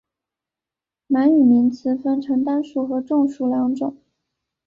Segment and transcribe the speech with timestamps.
[1.05, 3.95] 满语名词分成单数和众数两种。